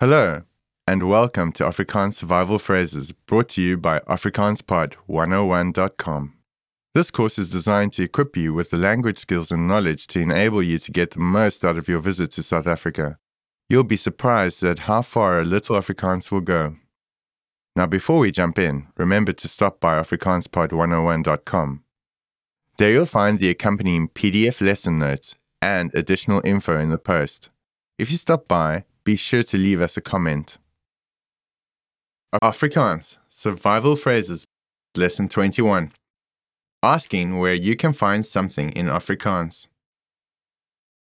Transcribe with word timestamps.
Hello, 0.00 0.42
and 0.86 1.06
welcome 1.06 1.52
to 1.52 1.64
Afrikaans 1.64 2.14
Survival 2.14 2.58
Phrases 2.58 3.12
brought 3.12 3.50
to 3.50 3.60
you 3.60 3.76
by 3.76 3.98
AfrikaansPod101.com. 4.08 6.34
This 6.94 7.10
course 7.10 7.38
is 7.38 7.52
designed 7.52 7.92
to 7.92 8.04
equip 8.04 8.34
you 8.34 8.54
with 8.54 8.70
the 8.70 8.78
language 8.78 9.18
skills 9.18 9.52
and 9.52 9.68
knowledge 9.68 10.06
to 10.06 10.20
enable 10.20 10.62
you 10.62 10.78
to 10.78 10.90
get 10.90 11.10
the 11.10 11.20
most 11.20 11.66
out 11.66 11.76
of 11.76 11.86
your 11.86 11.98
visit 11.98 12.30
to 12.30 12.42
South 12.42 12.66
Africa. 12.66 13.18
You'll 13.68 13.84
be 13.84 13.98
surprised 13.98 14.62
at 14.62 14.78
how 14.78 15.02
far 15.02 15.38
a 15.38 15.44
little 15.44 15.76
Afrikaans 15.76 16.30
will 16.30 16.40
go. 16.40 16.76
Now, 17.76 17.84
before 17.84 18.20
we 18.20 18.32
jump 18.32 18.58
in, 18.58 18.86
remember 18.96 19.34
to 19.34 19.48
stop 19.48 19.80
by 19.80 20.00
AfrikaansPod101.com. 20.00 21.84
There 22.78 22.90
you'll 22.90 23.04
find 23.04 23.38
the 23.38 23.50
accompanying 23.50 24.08
PDF 24.08 24.62
lesson 24.62 24.98
notes 24.98 25.34
and 25.60 25.94
additional 25.94 26.40
info 26.42 26.80
in 26.80 26.88
the 26.88 26.96
post. 26.96 27.50
If 27.98 28.10
you 28.10 28.16
stop 28.16 28.48
by, 28.48 28.84
be 29.04 29.16
sure 29.16 29.42
to 29.42 29.56
leave 29.56 29.80
us 29.80 29.96
a 29.96 30.00
comment. 30.00 30.58
Afrikaans 32.42 33.18
Survival 33.28 33.96
Phrases 33.96 34.44
Lesson 34.96 35.28
21 35.28 35.92
Asking 36.82 37.38
where 37.38 37.54
you 37.54 37.76
can 37.76 37.92
find 37.92 38.24
something 38.24 38.70
in 38.70 38.86
Afrikaans. 38.86 39.66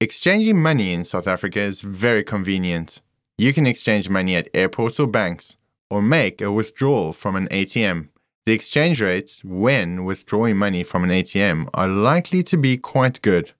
Exchanging 0.00 0.60
money 0.60 0.94
in 0.94 1.04
South 1.04 1.26
Africa 1.26 1.60
is 1.60 1.82
very 1.82 2.24
convenient. 2.24 3.02
You 3.36 3.52
can 3.52 3.66
exchange 3.66 4.08
money 4.08 4.34
at 4.34 4.48
airports 4.54 4.98
or 4.98 5.06
banks, 5.06 5.56
or 5.90 6.00
make 6.00 6.40
a 6.40 6.50
withdrawal 6.50 7.12
from 7.12 7.36
an 7.36 7.48
ATM. 7.48 8.08
The 8.46 8.52
exchange 8.52 9.02
rates 9.02 9.44
when 9.44 10.04
withdrawing 10.04 10.56
money 10.56 10.84
from 10.84 11.04
an 11.04 11.10
ATM 11.10 11.68
are 11.74 11.88
likely 11.88 12.42
to 12.44 12.56
be 12.56 12.78
quite 12.78 13.20
good. 13.20 13.52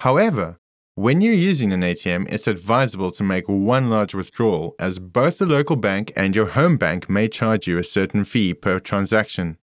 However, 0.00 0.58
when 0.96 1.20
you're 1.20 1.34
using 1.34 1.74
an 1.74 1.82
ATM, 1.82 2.26
it's 2.32 2.46
advisable 2.46 3.10
to 3.12 3.22
make 3.22 3.46
one 3.50 3.90
large 3.90 4.14
withdrawal 4.14 4.74
as 4.78 4.98
both 4.98 5.36
the 5.36 5.44
local 5.44 5.76
bank 5.76 6.10
and 6.16 6.34
your 6.34 6.46
home 6.46 6.78
bank 6.78 7.10
may 7.10 7.28
charge 7.28 7.66
you 7.66 7.78
a 7.78 7.84
certain 7.84 8.24
fee 8.24 8.54
per 8.54 8.80
transaction. 8.80 9.58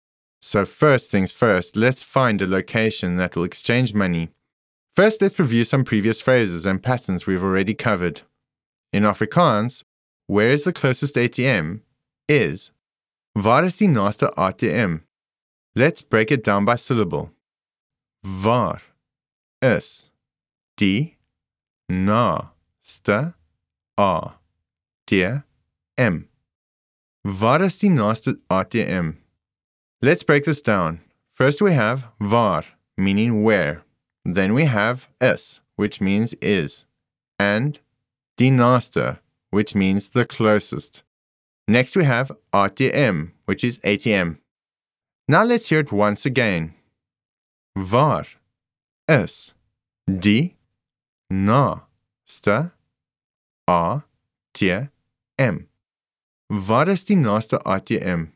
So, 0.41 0.66
first 0.66 1.11
things 1.11 1.31
first, 1.31 1.75
let's 1.75 2.02
find 2.02 2.41
a 2.41 2.47
location 2.47 3.17
that 3.17 3.36
will 3.36 3.44
exchange 3.44 3.94
money. 3.94 4.31
First, 4.95 5.21
let's 5.21 5.38
review 5.38 5.66
some 5.66 5.83
previous 5.83 6.19
phrases 6.19 6.66
and 6.66 6.81
patterns 6.81 7.27
we've 7.27 7.43
already 7.43 7.75
covered. 7.75 8.21
In 8.91 9.03
Afrikaans, 9.03 9.83
where 10.25 10.49
is 10.49 10.64
the 10.64 10.73
closest 10.73 11.14
ATM 11.14 11.81
is 12.27 12.71
Waar 13.36 13.64
is 13.66 13.77
die 13.77 13.86
naaste 13.86 14.33
ATM? 14.36 15.03
Let's 15.75 16.02
break 16.02 16.31
it 16.31 16.43
down 16.43 16.66
by 16.66 16.77
syllable. 16.77 17.31
Waar 18.23 18.81
is 19.61 20.09
die 20.75 21.18
naaste 21.89 23.33
ATM? 23.97 25.35
Waar 27.23 27.61
is 27.61 27.77
die 27.77 27.89
naaste 27.89 28.39
ATM? 28.47 29.17
Let's 30.01 30.23
break 30.23 30.45
this 30.45 30.61
down. 30.61 31.01
First 31.33 31.61
we 31.61 31.73
have 31.73 32.05
waar, 32.19 32.65
meaning 32.97 33.43
where. 33.43 33.83
Then 34.23 34.53
we 34.53 34.65
have 34.65 35.09
s, 35.19 35.61
which 35.75 35.99
means 35.99 36.33
is. 36.41 36.85
And 37.39 37.79
die 38.37 38.49
naaste, 38.49 39.19
which 39.49 39.73
means 39.73 40.09
the 40.09 40.25
closest. 40.25 41.03
Next 41.67 41.95
we 41.95 42.03
have 42.03 42.31
ATM, 42.53 43.31
which 43.45 43.63
is 43.63 43.79
ATM. 43.79 44.37
Now 45.27 45.43
let's 45.43 45.69
hear 45.69 45.79
it 45.79 45.91
once 45.91 46.25
again. 46.25 46.73
Waar 47.75 48.25
is 49.07 49.53
die 50.07 50.55
naaste 51.29 52.71
ATM? 53.67 55.57
Waar 56.47 56.87
is 56.87 57.03
die 57.03 57.15
naaste 57.15 57.59
ATM? 57.65 58.31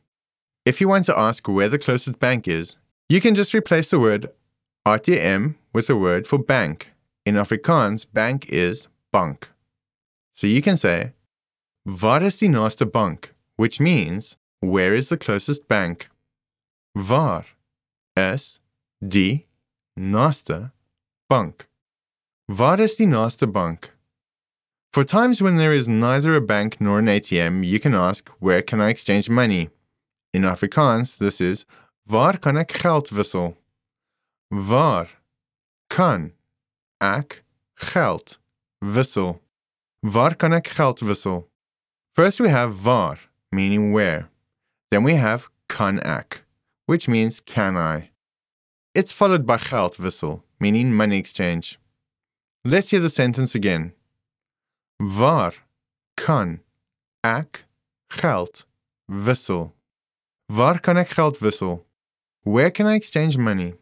If 0.66 0.80
you 0.80 0.88
want 0.88 1.06
to 1.06 1.18
ask 1.18 1.48
where 1.48 1.70
the 1.70 1.80
closest 1.80 2.20
bank 2.20 2.48
is, 2.48 2.78
you 3.10 3.20
can 3.20 3.36
just 3.36 3.54
replace 3.54 3.90
the 3.90 4.00
word 4.00 4.32
ATM 4.86 5.56
with 5.74 5.88
the 5.88 5.98
word 5.98 6.28
for 6.28 6.38
bank. 6.38 6.92
In 7.26 7.36
Afrikaans, 7.36 8.06
bank 8.14 8.50
is 8.50 8.88
bank. 9.12 9.50
So 10.34 10.48
you 10.48 10.62
can 10.62 10.78
say 10.78 11.14
Waar 11.86 12.22
is 12.22 12.38
die 12.38 12.48
naaste 12.48 12.90
bank? 12.90 13.34
Which 13.58 13.80
means, 13.80 14.38
where 14.62 14.94
is 14.94 15.10
the 15.10 15.18
closest 15.18 15.68
bank? 15.68 16.10
Waar 16.96 17.46
is 18.16 18.60
die 19.06 19.48
naaste 20.00 20.72
bank? 21.28 21.68
Waar 22.48 22.80
is 22.80 22.96
die 22.96 23.06
naaste 23.08 23.48
bank? 23.48 23.94
For 24.92 25.06
times 25.06 25.42
when 25.42 25.56
there 25.56 25.74
is 25.74 25.88
neither 25.88 26.36
a 26.36 26.42
bank 26.42 26.82
nor 26.82 27.00
an 27.00 27.06
ATM, 27.08 27.66
you 27.66 27.80
can 27.80 27.96
ask, 27.96 28.30
where 28.40 28.62
can 28.62 28.82
I 28.82 28.90
exchange 28.90 29.30
money? 29.30 29.70
In 30.34 30.42
Afrikaans, 30.42 31.18
this 31.18 31.40
is, 31.40 31.66
waar 32.06 32.38
kan 32.38 32.58
ek 32.58 32.74
geld 32.74 33.10
wissel? 33.12 33.56
Waar 34.52 35.10
kan 35.90 36.34
ek 37.00 37.46
geld 37.76 38.38
wissel? 38.82 39.40
Waar 40.02 40.36
kan 40.36 40.54
ek 40.54 40.68
geld 40.68 41.00
wissel? 41.00 41.48
First 42.14 42.42
we 42.42 42.50
have 42.50 42.84
waar, 42.84 43.20
meaning 43.54 43.94
where. 43.94 44.28
Then 44.92 45.04
we 45.04 45.16
have 45.16 45.50
kan 45.70 46.02
ek, 46.02 46.44
which 46.88 47.08
means 47.08 47.40
can 47.40 47.78
I. 47.78 48.12
It's 48.94 49.14
followed 49.14 49.46
by 49.46 49.58
geld 49.58 49.96
wissel, 49.96 50.44
meaning 50.60 50.94
money 50.94 51.18
exchange. 51.18 51.80
Let's 52.66 52.92
hear 52.92 53.02
the 53.02 53.10
sentence 53.10 53.56
again. 53.56 53.92
Waar 54.98 55.54
kan 56.16 56.62
ek 57.22 57.66
geld 58.10 58.66
wissel? 59.10 59.74
Waar 60.48 60.80
kan 60.80 60.98
ek 60.98 61.10
geld 61.10 61.40
wissel? 61.42 61.84
Where 62.44 62.72
can 62.72 62.88
I 62.88 62.96
exchange 62.96 63.38
money? 63.38 63.74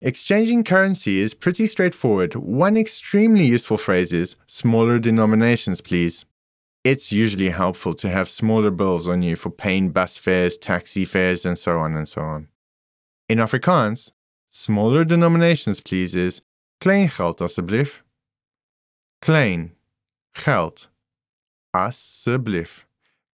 Exchanging 0.00 0.62
currency 0.62 1.18
is 1.18 1.34
pretty 1.34 1.66
straightforward. 1.66 2.36
One 2.36 2.76
extremely 2.76 3.44
useful 3.44 3.76
phrase 3.76 4.12
is 4.12 4.36
smaller 4.46 5.00
denominations, 5.00 5.80
please. 5.80 6.24
It's 6.84 7.10
usually 7.10 7.50
helpful 7.50 7.94
to 7.94 8.08
have 8.08 8.28
smaller 8.28 8.70
bills 8.70 9.08
on 9.08 9.22
you 9.22 9.34
for 9.34 9.50
paying 9.50 9.90
bus 9.90 10.16
fares, 10.16 10.56
taxi 10.56 11.04
fares, 11.04 11.44
and 11.44 11.58
so 11.58 11.80
on 11.80 11.96
and 11.96 12.06
so 12.06 12.20
on. 12.20 12.46
In 13.28 13.38
Afrikaans, 13.38 14.12
smaller 14.48 15.04
denominations, 15.04 15.80
please, 15.80 16.14
is 16.14 16.40
klein 16.80 17.08
geld 17.08 17.40
asseblief. 17.40 18.02
Klein 19.22 19.72
geld 20.34 20.88
asseblief. 21.74 22.84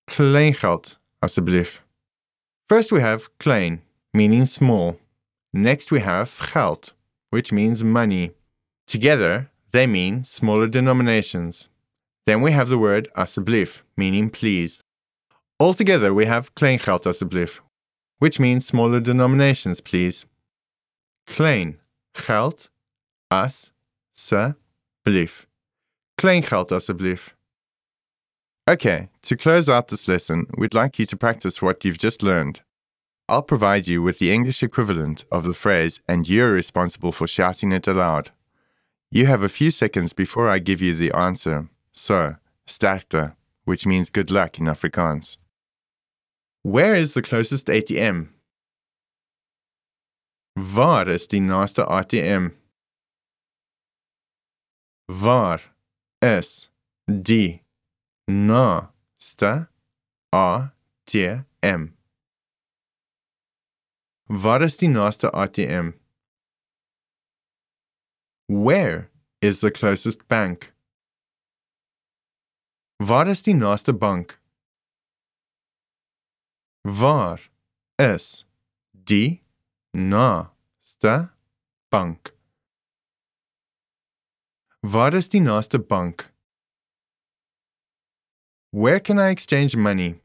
Klein 0.07 0.53
geld 0.53 0.99
asseblief. 1.23 1.81
First 2.69 2.93
we 2.93 3.01
have 3.01 3.29
klein, 3.39 3.83
meaning 4.15 4.47
small. 4.47 4.99
Next 5.53 5.91
we 5.91 6.01
have 6.01 6.31
geld, 6.53 6.93
which 7.31 7.53
means 7.53 7.85
money. 7.85 8.33
Together, 8.87 9.51
they 9.73 9.87
mean 9.87 10.25
smaller 10.25 10.69
denominations. 10.69 11.69
Then 12.27 12.41
we 12.41 12.53
have 12.53 12.69
the 12.69 12.79
word 12.79 13.09
asseblief, 13.17 13.83
meaning 13.97 14.31
please. 14.31 14.83
Altogether, 15.59 16.15
we 16.15 16.25
have 16.27 16.55
klein 16.55 16.79
geld 16.79 17.03
asseblief, 17.05 17.61
which 18.19 18.41
means 18.41 18.67
smaller 18.67 19.01
denominations, 19.01 19.81
please. 19.81 20.27
Klein 21.27 21.79
geld 22.15 22.69
asseblief. 23.33 25.47
Klein 26.19 26.43
geld 26.43 26.71
asseblief. 26.71 27.31
Okay, 28.69 29.09
to 29.23 29.37
close 29.37 29.69
out 29.69 29.89
this 29.89 30.07
lesson, 30.07 30.47
we'd 30.57 30.75
like 30.75 30.99
you 30.99 31.07
to 31.07 31.17
practice 31.17 31.63
what 31.63 31.85
you've 31.85 31.99
just 31.99 32.23
learned. 32.23 32.61
I'll 33.29 33.43
provide 33.43 33.89
you 33.89 34.03
with 34.03 34.19
the 34.19 34.33
English 34.33 34.63
equivalent 34.63 35.25
of 35.33 35.45
the 35.45 35.55
phrase, 35.55 36.01
and 36.07 36.29
you're 36.29 36.53
responsible 36.53 37.13
for 37.13 37.27
shouting 37.27 37.73
it 37.73 37.89
aloud. 37.89 38.31
You 39.11 39.27
have 39.27 39.43
a 39.43 39.49
few 39.49 39.71
seconds 39.71 40.13
before 40.13 40.49
I 40.49 40.59
give 40.59 40.83
you 40.83 40.95
the 40.95 41.13
answer. 41.13 41.69
So, 41.93 42.37
sterkte, 42.67 43.35
which 43.65 43.87
means 43.87 44.11
good 44.11 44.31
luck 44.31 44.59
in 44.59 44.67
Afrikaans. 44.67 45.39
Where 46.63 46.95
is 46.95 47.15
the 47.15 47.23
closest 47.23 47.67
ATM? 47.67 48.29
Waar 50.57 51.09
is 51.09 51.27
die 51.27 51.39
naaste 51.39 51.89
ATM? 51.89 52.53
Waar 55.21 55.75
is 56.19 56.71
die 57.05 57.63
naaste 58.25 59.69
ATM? 60.31 61.87
Waar 64.25 64.63
is 64.63 64.77
die 64.77 64.89
naaste 64.89 65.31
ATM? 65.31 65.93
Where 68.47 69.11
is 69.41 69.61
the 69.61 69.71
closest 69.71 70.27
bank? 70.29 70.73
Waar 72.97 73.29
is 73.29 73.43
die 73.43 73.55
naaste 73.55 73.93
bank? 73.93 74.41
Waar 76.81 77.51
is 77.97 78.47
die 78.91 79.43
naaste 79.91 81.33
bank? 81.91 82.32
Waar 84.85 85.15
is 85.15 85.29
die 85.29 85.41
naaste 85.41 85.79
bank? 85.79 86.33
Where 88.71 88.99
can 89.01 89.19
I 89.19 89.31
exchange 89.31 89.77
money? 89.77 90.21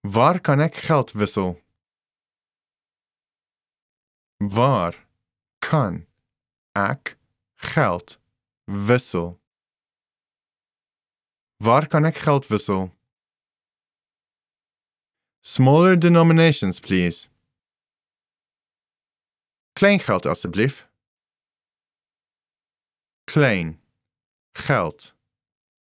Waar 0.00 0.38
kan 0.40 0.60
ek 0.60 0.74
geld 0.74 1.10
wissel? 1.12 1.58
Waar 4.38 4.94
kan 5.58 6.06
ek 6.72 7.16
geld 7.56 8.18
wissel? 8.64 9.40
Waar 11.58 11.88
kan 11.88 12.04
ek 12.04 12.16
geld 12.16 12.46
wissel? 12.46 12.94
Smaller 15.42 15.96
denominations, 15.98 16.78
please. 16.80 17.28
Kleingeld 19.74 20.26
asseblief. 20.26 20.89
Klein 23.30 23.78
geld 24.54 25.12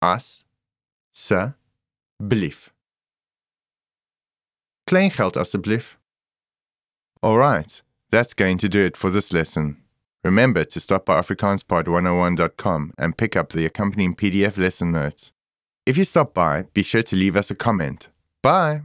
as 0.01 0.43
se 1.13 1.53
blief. 2.19 2.73
Kleingeld 4.87 5.33
asseblief. 5.33 5.95
All 7.21 7.37
right, 7.37 7.83
that's 8.09 8.33
going 8.33 8.57
to 8.57 8.67
do 8.67 8.83
it 8.83 8.97
for 8.97 9.11
this 9.11 9.31
lesson. 9.31 9.77
Remember 10.23 10.63
to 10.63 10.79
stop 10.79 11.05
by 11.05 11.21
afrikaanspod101.com 11.21 12.93
and 12.97 13.15
pick 13.15 13.35
up 13.35 13.51
the 13.51 13.67
accompanying 13.67 14.15
PDF 14.15 14.57
lesson 14.57 14.91
notes. 14.91 15.31
If 15.85 15.99
you 15.99 16.03
stop 16.03 16.33
by, 16.33 16.63
be 16.73 16.81
sure 16.81 17.03
to 17.03 17.15
leave 17.15 17.35
us 17.35 17.51
a 17.51 17.55
comment. 17.55 18.07
Bye! 18.41 18.81